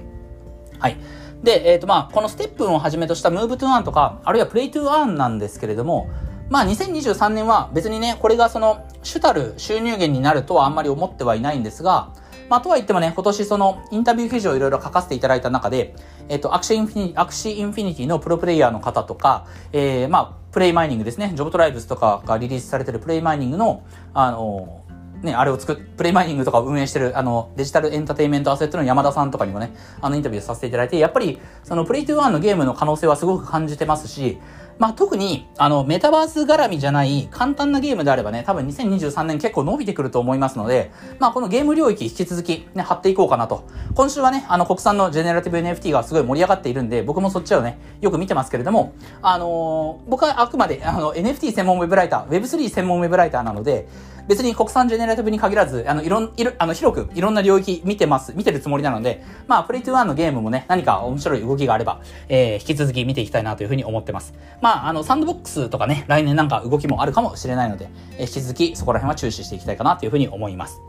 [0.79, 0.97] はい。
[1.43, 6.09] で、えっ、ー、と、まあ、このステップをはじめとしたムーブトゥアンとか、あるいはプレイトゥアンなんですけれども、
[6.49, 12.09] まあ、2023年は別にね、これがその、主たる収入源になるとはあんまり思ってはいないんですが、
[12.49, 15.95] まあ、とは言ってもね、今年そのインタビュー記事をいろいろ書かせていただいた中で、
[16.29, 23.83] えっと、 Axie Infini、Axie Infinity のプロプレイヤーの方とか、えー、まあ、プレイマイニングですね、ジョブトライブスとかがリリースされてる PlayMining の、
[24.13, 24.83] あの、
[25.21, 34.39] ね、あれを作っ、 PlayMining とかを運営してる、あの、デジタルエンターテイメントアセットの山田さんとかにもね、あの、インタビューさせていただいて、やっぱり、その、 Play to Earn のゲームの可能性はすごく感じてますし、
[34.79, 43.67] まあ、特に、あの、メタバース絡みじゃない簡単なゲームであればね、多分2023年結構伸びてくると思いますので、まあ、このゲーム領域引き続きね、貼っていこうかなと。
[43.93, 53.85] 今週はね、あの、国産のジェネラティブ NFT がすごい盛り上がっているんで、僕もそっちをね、よく見てますけれども、あのー、僕はあくまで、あの、NFT 専門ウェブライター、Web3 専門ウェブライターなので、
[54.29, 64.35] 別に国産ジェネラティブに限らず、あの、いろん、いろ、あの、広くいろんな領域見てます、見てるつもりなので、まあ、プレイトゥワンのゲームもね、何か面白い動きがあれば、えー、引き続き見ていきたいなというふうに思ってます。
[64.61, 67.89] まあ、あの、サンドボックスとかね、来年なんか動きもあるかもしれないので、
[68.19, 70.79] えー、引き続きそこら辺は注視していきたいかなというふうに思います。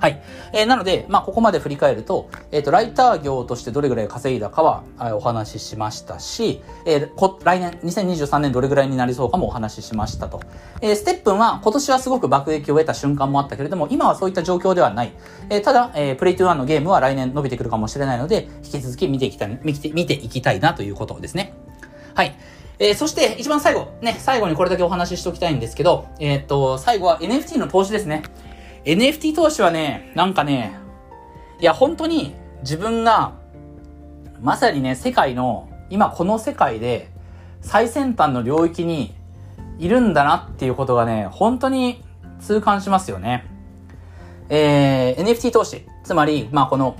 [0.00, 0.22] はい。
[0.54, 4.82] えー、なので、まあ、ここまで振り返ると、えっ、ー、と、ライター業としてどれぐらい稼いだかは、
[5.12, 10.40] お話ししましたし、えー、こ、来年、2023年どれぐらいになりそうかもお話ししましたと。
[10.80, 15.12] えー、ステップンは、今年はすごく爆撃を得た瞬間もあったけれども、今はそういった状況ではない。
[15.50, 21.52] えー、ただ、えー、プレイトゥワンのゲームは来年伸びてくるかもしれないので、引き続き見ていきたい、見て、見ていきたいなということですね。
[22.14, 22.34] はい。
[22.78, 28.22] えー、そして、一番最後、ね、最後にこれだけお話ししておきたいんですけど、えー、っと、最後は NFT の投資ですね。
[28.84, 30.74] NFT 投資はね、なんかね、
[31.60, 33.34] いや、本当に自分が、
[34.40, 37.10] まさにね、世界の、今この世界で
[37.60, 39.14] 最先端の領域に
[39.78, 42.02] いるんだなっていうことがね、本当に
[42.40, 43.46] 痛感しますよね。
[44.48, 45.86] えー、NFT 投資。
[46.04, 46.96] つまり、まあこの、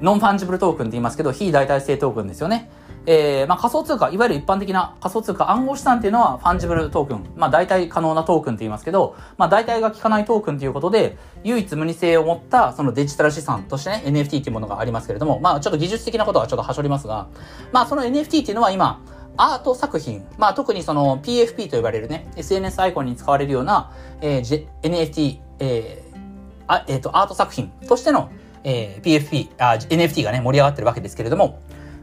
[0.00, 2.70] Non-Fungible Token って言いますけど、非代替性トークンですよね。
[3.06, 17.28] えー、まあ、仮想通貨、いわゆる一般的な仮想通貨暗号資産っていうのは Fungible Token、まあ、代替可能なトークンって言いますけど、まあ、代替が効かないトークンということで、唯一無二性を持ったそのデジタル資産としてね、NFT っていうものがありますけれども、まあ、ちょっと技術的なことはちょっとはしょりますが、
[17.72, 19.02] まあ、その NFT っていうのは今、
[19.36, 26.18] アート作品、まあ、特にその PFP と呼ばれるね、SNS アイコンに使われるような、えー、NFT、えー、
[26.66, 28.30] あ、えっ、ー、と、アート作品としての、
[28.64, 31.60] えー、PFP、あ、NFT がね、盛り上がってるわけですけれども、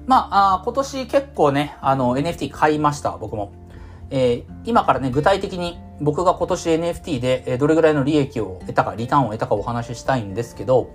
[0.08, 3.52] まあ、あ今年結構ね、あの、NFT 買いました、僕も。
[4.10, 10.90] えー、今からね、具体的に僕が今年 NFT で、どれぐらいの利益を得たか、リターンを得たかお話ししたいんですけど、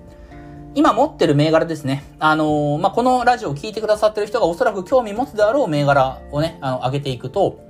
[0.75, 2.05] 今持ってる銘柄ですね。
[2.19, 7.61] あのー、まあ、このラジオを聞いてくださってる人がおそらく興味持つであろう銘柄をね、あの、上げていくと、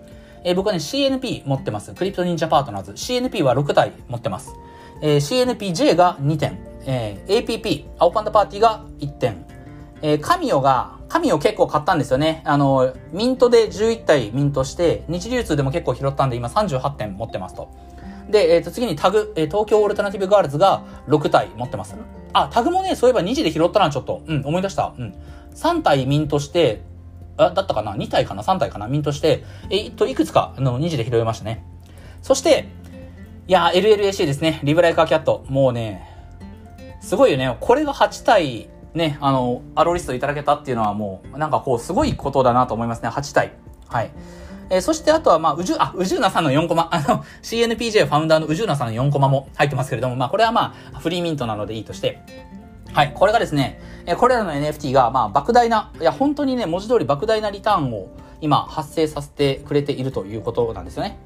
[0.45, 1.93] えー、僕はね、CNP 持ってます。
[1.93, 2.93] クリプト忍者パートナーズ。
[2.93, 4.55] CNP は6体持ってます。
[5.01, 6.59] えー、CNPJ が2点。
[6.87, 9.52] えー、APP、青パンダパーティーが1点。
[10.03, 12.43] えー、カミオが紙を結構買ったんですよね。
[12.45, 17.71] あの、ミントで11体ミントして、日流通でも結構拾ったんで今38点持ってますと。
[18.29, 21.95] で、えっ、ー、と、次にタグ、えー、東京オルタナティブガールズが6体持ってます。
[22.33, 24.23] あ、タグもね、そういえば2時で拾ったな、ちょっと。
[24.27, 24.95] うん、思い出した。
[24.99, 25.15] うん。
[25.55, 26.83] 3体ミントして、
[27.37, 28.89] あ、だったかな ?2 体かな ?3 体かな？
[28.89, 31.65] ミントして、え、っと、いくつか、あの、2時で拾いましたね。
[32.23, 32.69] そして、
[33.49, 34.61] いや LLAC ですね。
[34.63, 35.45] リブライカーキャット。
[35.49, 36.09] もうね、
[37.01, 37.57] すごいよね。
[37.61, 43.09] これが8体ね、あの、アロリストいただけたっていうのはもう、なんかこう、すごいことだなと思いますね。
[43.09, 43.53] 8体。
[43.89, 44.11] はい。
[44.71, 52.21] えー、そしてあとは、まあ、うじゅ、あ、うじゅうなさんの4コマ、あの、CNPJ ファウンダーのうじゅうなさんの4コマも入ってますけれども、まあ、これはまあ、フリーミントなのでいいとして、
[52.93, 53.13] はい。
[53.15, 58.09] これがですね、えこれらの NFT が、まあ、莫大な、いや、本当にね、文字通り莫大なリターンを
[58.43, 61.19] 今、発生させてくれているということなんですよね。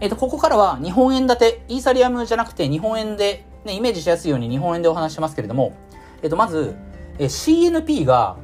[0.00, 5.74] えっ、ー、と、ここからは日本円建て、イーサリアムじゃなくて日本円で、ね、イメージしやすいように日本円でお話しますけれども、
[6.22, 6.74] えっ、ー、と、まず、
[7.18, 8.36] え CNP が、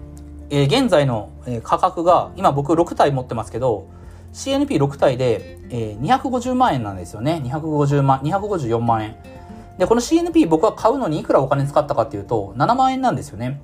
[0.50, 3.86] え現在の、え価格が、今僕6体持ってますけど、
[4.32, 7.40] CNP6 体で、えー、250万円なんですよね。
[7.44, 9.16] 250万、254万円。
[9.78, 13.60] で、この CNP 僕は買うのにいくらお金使ったかっていうと、7万円なんですよね。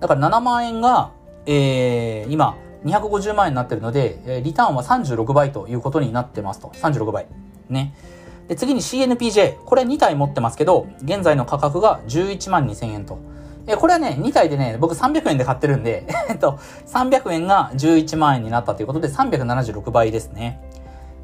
[0.00, 1.10] だから7万円が、
[1.46, 6.68] えー、今、250万円になってるので、えリターンは36倍ということになってますと。
[6.68, 7.26] 36倍。
[7.68, 7.94] ね。
[8.48, 9.56] で、次に CNPJ。
[9.64, 13.18] これ2体持ってますけど、現在の価格が11万2000円と。
[13.66, 20.60] え、これはね、2体でね、僕300円で買ってるんで、 えっと、300円が11万円になったということで、376倍ですね。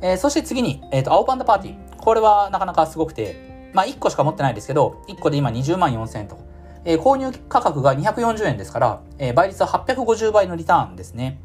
[0.00, 1.96] えー、そして次に、えっ、ー、と、青パンダパーティー。
[1.96, 6.36] これはなかなかすごくて、まあ1個しか持ってないですけど、1個で今20万4000円と。
[6.84, 11.38] えー、購入価格が240円ですから、えー、倍率は850倍のリターンですね。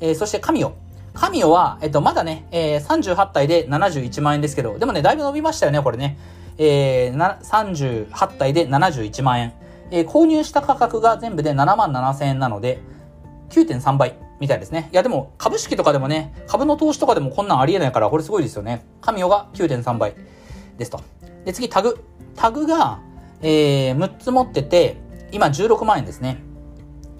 [0.00, 0.72] えー、そして神代。
[1.12, 6.18] 神代は、えっと、まだね、えー、38体で71万円ですけど、でもね、だいぶ伸びましたよね、これね。
[6.56, 9.52] えー、38体で71万円。
[9.90, 12.80] えー、購入した価格が全部で7万7千円なので、
[13.50, 14.88] 9.3倍みたいですね。
[14.92, 18.84] いや、でも、株式とかでもね、株の投資とかでもこんなんありえないから、これすごいですよね。
[19.00, 20.14] 神代が9.3倍
[20.78, 21.00] ですと。
[21.44, 22.02] で、次、タグ。
[22.36, 23.00] タグが、
[23.42, 24.96] えー、6つ持ってて、
[25.32, 26.42] 今16万円ですね。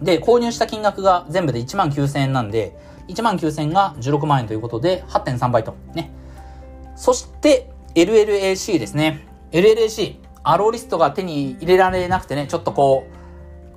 [0.01, 2.77] で、購入した金額が全部で1万9000円なんで、
[3.09, 5.75] 1万9000円が16万円ということで、8.3倍と。
[5.95, 6.11] ね。
[6.97, 9.27] そして、LLAC ですね。
[9.53, 10.17] LLAC。
[10.43, 13.07] アローリストが手に入れられなくてね、ちょっとこ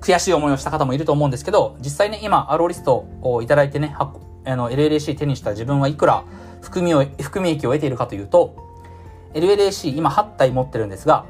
[0.00, 4.12] 悔しい思いをした方もいると思うんですけど、実際ね、今、アローリストをいただいてね、あ
[4.56, 6.24] の、LLAC 手にした自分はいくら
[6.60, 8.56] 含みを、含み益を得ているかというと、
[9.34, 11.26] LLAC 今8体持ってるんですが、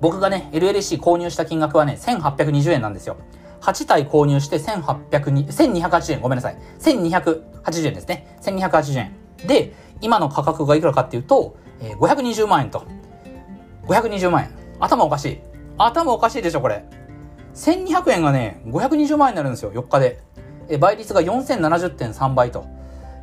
[0.00, 3.16] 僕がね、LLC 購入した金額はね、1820円なんですよ。
[3.60, 6.58] 8体購入して1800に、1280円、ごめんなさい。
[6.80, 8.38] 1280円ですね。
[8.42, 9.12] 1280円。
[9.46, 12.84] で、今の価格がいくらかっていうと、えー、520万円と。
[13.88, 14.50] 520万円。
[14.78, 15.38] 頭おかしい。
[15.78, 16.84] 頭おかしいでしょ、これ。
[17.54, 20.20] 1200円がね、520万円になるんですよ、4日で。
[20.68, 22.66] え、倍率が4070.3倍と。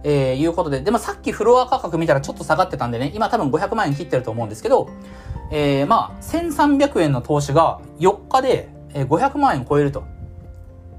[0.04, 0.82] えー、いうことで。
[0.82, 4.90] でもさっきフロア価格見たらちょっと下がってたんでね、今多分500万円切ってると思うんですけど、
[5.52, 10.04] えー、まあ、1300円の投資が4日で500万円超えると。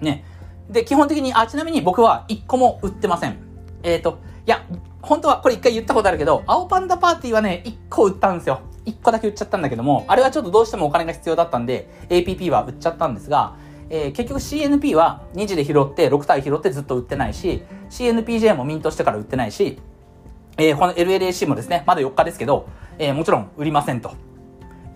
[0.01, 0.25] ね。
[0.71, 3.39] で、基本的に、あ、ちなみに僕は1個も売ってません。
[3.83, 4.65] えっ、ー、と、いや、
[5.03, 8.61] 本当はこれ一回言ったことあるけど、青パンダパーティーはね、1個売ったんですよ。
[8.87, 13.57] 1個だけ売っちゃったんだけども、あれはちょっとどうしてもお金が必要だったんで、APP は売っちゃったんですが、
[13.91, 19.79] えー、結局 CNP は2次で拾って6体拾ってずっと売ってないし、CNPJ もミントしてから売ってないし、
[20.57, 22.69] えー、この LLAC もですね、まだ4日ですけど、
[22.99, 24.15] えー、もちろん売りませんと。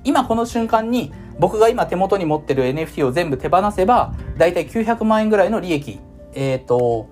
[0.03, 6.00] 今この瞬間に僕が今手元に持ってる NFT を全部手放せば、だいたい900万円ぐらいの利益。
[6.33, 7.09] えっ、ー、と、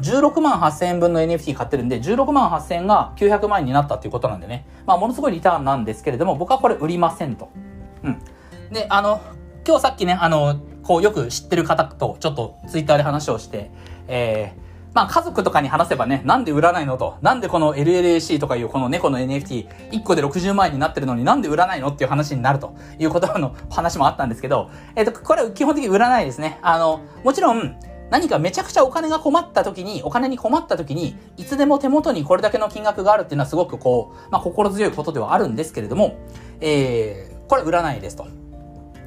[0.00, 4.66] 16万8000円分の NFT 買ってるんで、16万8000円が900万円になったっていうことなんでね。
[4.86, 7.50] まあ、ものすごいリターンなんですけれども、僕はこれ売りませんと。
[8.02, 8.18] うん。
[8.70, 9.20] で、あの、
[9.66, 13.70] 今日さっきね、あの、こうよく知ってる方とちょっとツイッターで話をして、
[14.06, 26.58] えー、まあ家族とかに話せばね、なんで売らないのと、なんでこの LLAC とかいうこの猫の NFT1 個で60万円になってるのになんで売らないのっていう話になるということの話もあったんですけど、えっ、と、これは基本的に売らないですね。
[26.62, 27.76] あの、もちろん、
[28.10, 36.18] 何かめちゃくちゃお金が困った時に、お金に困った時に、いつでも手元にこれだけの金額があるっていうのはすごくこう、まあ心強いことではあるんですけれども、
[36.60, 38.26] えー、これ売らないですと。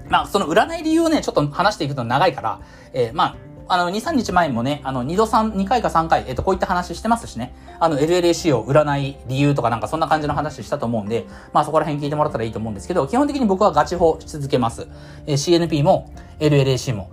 [0.10, 2.60] まあその売らない理由をね、ちょっと話していくと長いから、
[2.94, 3.36] えー、まあ
[3.74, 7.56] あの、2、3日前もね、あの、2度3、2回か3回、えっと、こういった話してますしね。
[7.80, 14.90] あの、LLAC を売らない理由とかなんかそんな感じの話したと思うんで、まあそこら辺聞いてもらったらいいと思うんですけど、基本的に僕はガチ法し続けます。
[15.26, 17.10] えー、CNP も、LLAC も。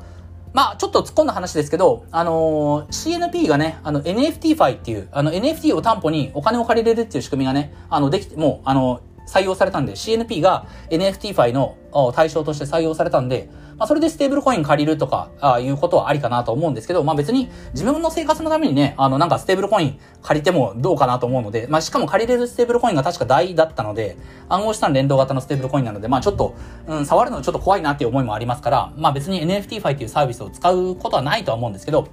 [0.59, 11.77] まあ、ちょっと突っ込んだ話ですけど、あのー、CNP がね、あの、NFT ファイっていう、あの、NFT を担保にお金を借りれるっていう仕組みがね、あの、できて、もう、あの、採用されたんで、CNP が NFT ファイの
[12.13, 24.17] 対象として採用されたんで、まあ、それでステーブルコイン借りるとか、ああいうことはありかなと思うんですけど、まあ、別に自分の生活のためにね、あの、なんかステーブルコイン借りてもどうかなと思うので、まあ、しかも借りれるステーブルコインが確か DAI だったので、
[24.49, 26.57] 暗号資産連動型のステーブルコインなので、まあ、ちょっと、
[26.89, 32.09] うん、触るのちょっと怖いなっていう思いもありますから、まあ、別に NFT ファイっていうサービスを使うことはないとは思うんですけど、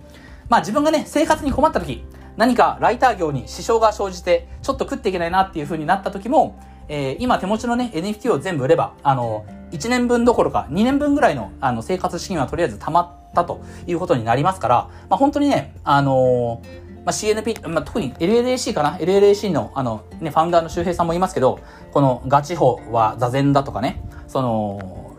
[0.49, 2.03] まあ、自分がね、生活に困った時、
[2.37, 14.75] 何かライター業に支障が生じて、ちょっと食っていけないなっていう風になった時も、えー、今手持ちのね、NFT を全部売れば、あの、1年分どころか2年分ぐらいのあの生活資金はとりあえず溜まったということになりますから、
[15.09, 21.59] まあ、本当にね、あのーまあ、CNP、まあ、特に LLAC かな ?LLAC の、あの、ね、ファウンダーの周平さんもいますけど、
[21.91, 25.15] このガチ法は座禅だとかね、その、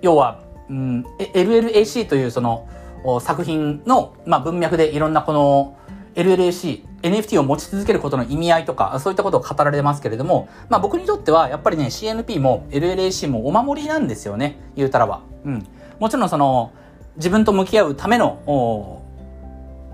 [0.00, 2.66] 要は、うん、LLAC というその、
[3.20, 5.76] 作品の、まあ、文脈でいろんなこの、
[6.14, 15.22] LLAC、NFT を持ち続けることの意味合いとか、そういったことを語られますけれども、まあ僕にとってはやっぱりね、CNP も LLAC もお守りなんですよね、言うたらば。
[15.44, 15.66] うん。
[15.98, 16.72] もちろんその、
[17.16, 19.02] 自分と向き合うための、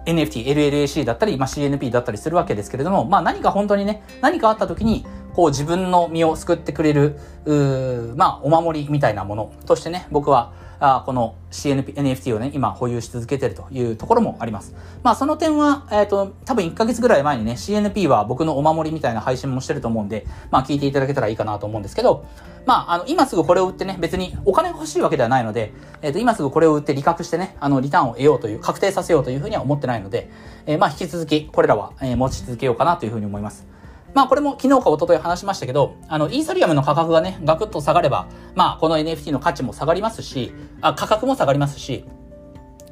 [0.06, 14.74] NFT、LLAC だったり、まあ、CNP だったりするわけですけれども、まあ何か本当にね、何かあった時に、こう自分の身を救ってくれる、うまあお守りみたいなものとしてね、僕は、あこの CNP、NFT をね、今保有し続けてるというところもあります。
[15.02, 22.26] まあその点は、えっ、ー、と、多分1ヶ月ぐらい前にね、CNP は僕のお守りみたいな配信もしてると思うんで、まあ聞いていただけたらいいかなと思うんですけど、
[22.66, 25.72] まあ、あの、今すぐこれを売ってね、別にお金が欲しいわけではないので、
[26.02, 30.28] えっ、ー、と、今すぐこれを売って利確してね、あの、リターンを得ようという、確定させようというふうには思ってないので、
[30.66, 33.75] えー、まあ、引き続き、これらは、えー、持ち続けようかなというふうに思います。
[34.16, 42.06] まあこれも昨日か一昨日話しましたけど、あの、イーサリアムの価格がね、ガクッと下がれば、まあこの NFT の価値も下がりますし、あ価格も下がりますし、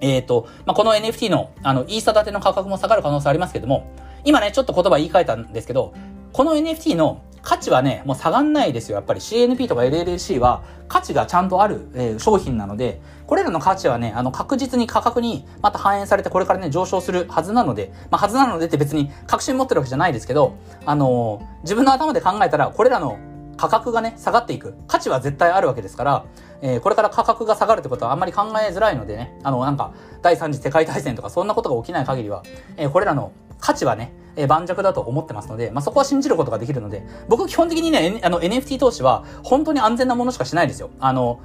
[0.03, 3.91] えっ、ー、と、まあこの NFT の、あの、イーサ建ての価格も下がる可能性ありますけども、
[4.27, 5.95] 今ね、ちょっと言葉言い換えたんですけど、
[6.35, 8.97] この NFT の価値はね、もう下がんないですよ。
[8.97, 23.19] やっぱり CNP とか LLC は価値がちゃんとある、えー、商品なので、これらの価値はね、あの確実に価格にまた反映されてこれからね、上昇するはずなので、まあ、はずなのでって別に確信持ってるわけじゃないですけど、あのー、自分の頭で考えたら、これらの
[23.57, 24.75] 価格がね、下がっていく。
[24.87, 26.25] 価値は絶対あるわけですから、
[26.63, 29.93] えー、これから価格が下がるってことはあんまり考えづらいのでね、あの、なんか、
[30.23, 32.43] 第三次世界大戦とかそんなことが起きない限りは、
[32.77, 40.91] えー、これらの価値はね、えー、盤石だと思ってますので、まあ、そこは信じることができるので、僕基本的にね、N、あの NFT 投資は本当に安全なものしかしないですよ。
[41.01, 41.41] あの、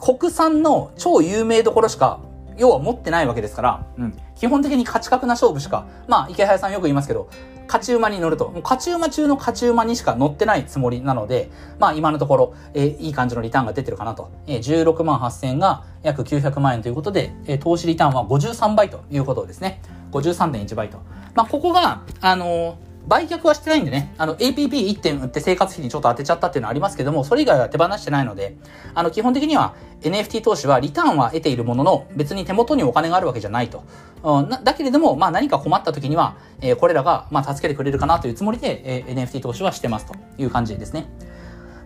[0.00, 2.20] 国産の超有名どころしか、
[2.56, 4.18] 要は持ってないわけですから、うん。
[4.34, 7.28] 基本的に価値格な勝負しか、まあ、池早さんよく言いますけど、
[7.66, 14.30] 勝ち馬に乗ると、勝ち馬中の勝ち馬にしか乗ってないつもりなので、まあ今のところ、えー、いい感じのリターンが出てるかなと。
[14.46, 19.80] えー、16万8000円が約900万円ということで、えー、投資リターンは53倍ということですね。
[20.12, 20.98] 53.1倍と。
[21.34, 28.56] まあここが、あのー売却はしてないんでね、あの、APP1 点売って生活費にちょっと当てちゃったっていうのはありますけども、それ以外は手放してないので、
[28.94, 33.84] あの、基本的には NFT 投資はリターンは得ているものの、別に手元にお金があるわけじゃないと。
[34.22, 41.06] うん、だけれども、まあ何か困った時には、えー、これらが、まあ助けてくれるかなというつもりで、えー、NFT 投資はしてますという感じですね。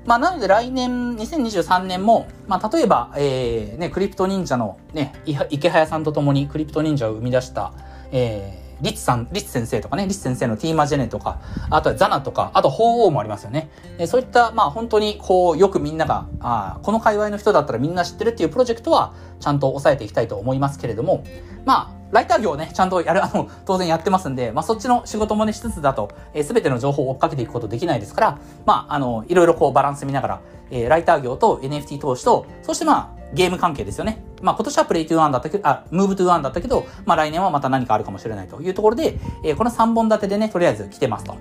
[0.07, 5.13] まあ、なので来年、2023年も、まあ、例えば、えー、ね、クリプト忍者のね、
[5.51, 7.75] 池早さんと共にクリプト忍者を生み出した、
[8.11, 13.71] えー、リツさん、リツ先生とかね、リツ先生のティーマジェネとか、あとはザナとか、あと鳳凰もありますよね。
[13.99, 21.25] えそういった、まあ本当にこう、よくみんなが、あこの界隈の人だったらみんな知ってるっていうプロジェクトは、ちゃんと押さえていきたいと思いますけれども、
[21.65, 34.23] まあ、ライター業をね、ちゃんとやる、あの、当然やってますんで、まあそっちの仕事もね、しつつだと、えー、全ての情報を追っかけていくことできないですから、まあ、あの、いろいろこうバランス見ながら、えー、ライター業と NFT 投資と、そしてまあ、ゲーム関係ですよね。
[34.43, 41.37] まあ今年は Play to Earn だったけど、あ、 Move to Earn だったけど、まあ来年はまた何かあるかもしれないというところで、えー、この3本立てでね、とりあえず来てますと。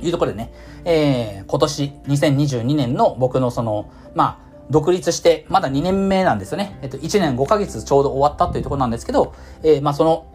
[0.00, 0.52] いうところでね、
[0.84, 6.78] えー、今年2022年の僕のその、まあ、独立して、まだ2年目なんですよね。
[6.82, 10.26] えっと、1年5ヶ月ちょうど終わったというところなんですけど、えー、まあその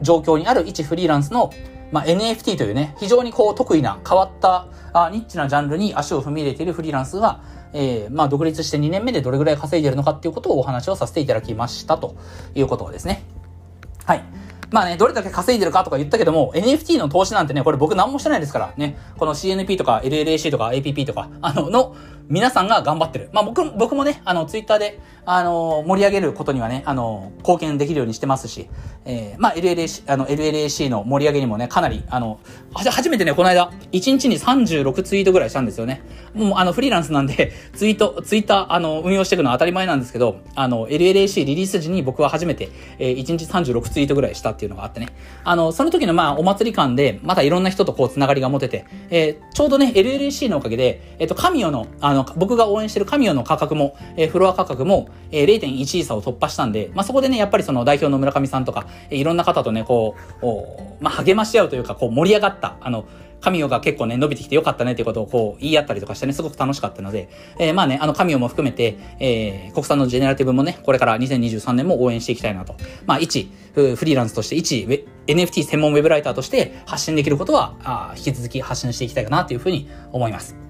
[0.00, 1.52] 状況にある一フリーランスの、
[1.90, 12.14] まあ NFT というね、非常にこう得意な変わったあニッチなジャンルに足を踏み入れているフリーランスが、えー、まあ、独立して2年目でどれぐらい稼いでるのかっていうことをお話をさせていただきましたと
[12.54, 13.22] いうことですね。
[14.04, 14.24] はい。
[14.72, 18.96] まあね、どれだけ稼いでるかとか言ったけども、NFT の投資なんてね、これ僕何もしてないですからね。
[19.18, 21.94] この CNP とか LLAC とか APP とか、あの、の
[22.28, 23.30] 皆さんが頑張ってる。
[23.32, 28.68] まあ僕、僕もね、あの、ツイッターで、あの、盛り上げることにはね、あの、貢献できるようにしてますし、
[29.04, 32.40] えー、まあ LLAC、あの、LLAC の盛り上げにもね、かなり、あの、
[32.74, 36.02] 初めてね、この間、1日に36ツイートぐらいしたんですよね。
[36.34, 45.08] もう、あの、フリーランスなんで、 ツイート、ツイッター、あの、運用していくのは当たり前なんですけど、あの、LLAC リリース時に僕は初めて、えー、1日36ツイートぐらいしたっていうのがあってね。
[45.44, 63.06] あの、その時のまあ、お祭り感で、またいろんな人とこう、つながりが持てて、えー、ちょうどね、LLAC のおかげで、えっ、ー、と、カミオの、あの、僕が応援してるカミオの価格も、えー、フロア価格も、えー、0.1イーサを突破したんで、まあ、そこでね、やっぱりその代表の村上さんとか、えー、いろんな方とね、こう、まあ、励まし合うというか、こう、盛り上がった、あの、
[63.42, 72.76] カミオが結構ね、伸びてきてよかったねっていうことをこう言い合ったりとかしてね、すごく楽しかったので、えー、まあね、あのカミオも含めて、えー、国産のジェネラティブもね、これから2023年も応援していきたいなと。
[73.04, 74.86] まあ、一、フリーランスとして、一、
[75.26, 80.61] NFT 専門ウェブライターとして発信できることは、あ引き続き発信していきたいかなというふうに思います。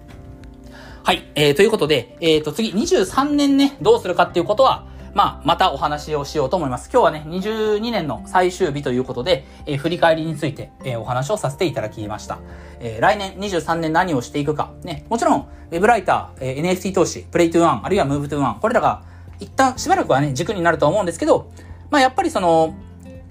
[1.05, 1.32] はい。
[1.34, 6.88] えー、ということで、えっ、ー、と、次、23年ね、どうするかっていうことは、まあ、またお話をしようと思います。
[6.92, 12.38] 今日はね、22年の最終日ということで、えー、振り返りについて、えー、お話をさせていただきました。
[12.78, 14.70] えー、来年23年何をしていくか。
[14.84, 19.03] ね、もちろん、ウェブライター、えー、NFT 投資、 Play to Earn、あるいは Move to Earn、これらが
[19.40, 21.50] 一旦しばらくはね、軸になると思うんですけど、
[21.90, 22.76] まあ、やっぱりその、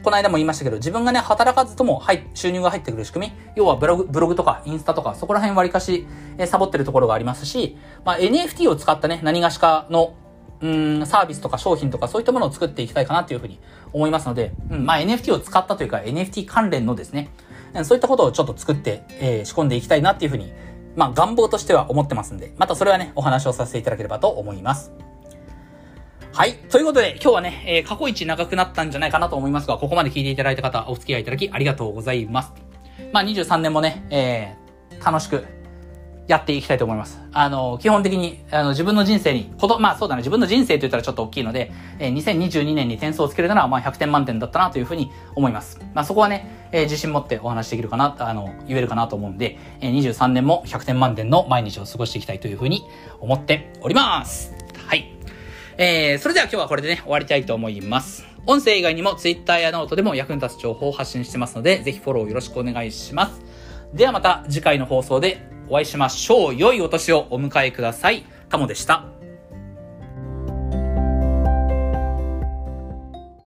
[0.03, 3.33] この間も言いましたけど、自分がね、働かずとも、はい、収入が入ってくる仕組み。
[3.55, 10.15] 要はブログ、ブログとかインスタとか、そこら辺割かし、えー、サボってるところがありますし、まあ、NFT を使ったね、何がしかの
[10.61, 13.59] うん、サービスとか商品とかそういったものを作っていきたいかなというふうに
[13.93, 17.31] 思いますので、うん、まあ NFT を使ったというか NFT 関連のですね、
[17.83, 20.53] そういったことをちょっと作って、えー、仕込んでいきたいなっていうふうに、
[20.95, 24.91] まあ願望としては思ってますんで、またそれはね、お話をさせていただければと思います。
[26.33, 26.53] はい。
[26.69, 32.53] ということで、今日はね、えー、過去一長くなったんじゃないかなと思いますが、ここまで聞いていただいた方、お付き合いいただきありがとうございます。
[33.11, 35.43] まあ、23年もね、えー、楽しく
[36.27, 37.19] やっていきたいと思います。
[37.33, 41.69] あの、基本的に、あの、自分の人生に、こと、まあそうだね、自分の人生と言ったらちょっと大きいので、
[41.99, 45.81] えー、2022年に点数をつけるなら、まあ100点満点だったなというふうに思います。
[45.93, 52.85] まあそこはね、えー、自信持ってお話できるかな、あの、言えるかなと思うんで、えー、23年も100点満点の毎日を過ごしていきたいというふうに
[53.19, 54.55] 思っております。
[54.87, 55.20] はい。
[55.77, 58.25] えー、それでは今日はこれでね、終わりたいと思います。
[58.45, 63.41] 音声以外にも Twitter やノートでも役に立つ情報を発信してますので、ぜひフォローよろしくお願いします。
[63.93, 66.55] ではまた次回の放送でお会いしましょう。
[66.55, 68.25] 良いお年をお迎えください。
[68.49, 69.20] タモでした。